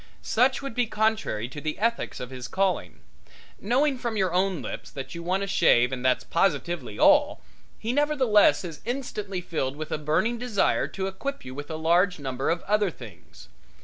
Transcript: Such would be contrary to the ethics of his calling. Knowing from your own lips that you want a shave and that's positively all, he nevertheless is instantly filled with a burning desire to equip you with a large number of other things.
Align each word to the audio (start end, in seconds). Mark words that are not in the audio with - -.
Such 0.23 0.63
would 0.63 0.73
be 0.73 0.87
contrary 0.87 1.47
to 1.49 1.61
the 1.61 1.77
ethics 1.77 2.19
of 2.19 2.31
his 2.31 2.47
calling. 2.47 3.01
Knowing 3.59 3.99
from 3.99 4.17
your 4.17 4.33
own 4.33 4.59
lips 4.63 4.89
that 4.89 5.13
you 5.13 5.21
want 5.21 5.43
a 5.43 5.47
shave 5.47 5.91
and 5.91 6.03
that's 6.03 6.23
positively 6.23 6.97
all, 6.97 7.41
he 7.77 7.93
nevertheless 7.93 8.63
is 8.65 8.81
instantly 8.83 9.41
filled 9.41 9.75
with 9.75 9.91
a 9.91 9.99
burning 9.99 10.39
desire 10.39 10.87
to 10.87 11.05
equip 11.05 11.45
you 11.45 11.53
with 11.53 11.69
a 11.69 11.75
large 11.75 12.17
number 12.17 12.49
of 12.49 12.63
other 12.63 12.89
things. 12.89 13.47